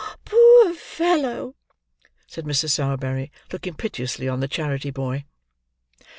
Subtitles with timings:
[0.25, 1.53] "Poor fellow!"
[2.25, 2.71] said Mrs.
[2.71, 5.25] Sowerberry: looking piteously on the charity boy.